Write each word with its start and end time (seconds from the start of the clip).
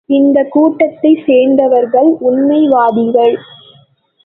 இந்தக் 0.09 0.51
கூட்டத்தைச் 0.51 1.21
சேர்ந்தவர்கள், 1.25 2.09
உண்மைவாதிகள்! 2.19 3.35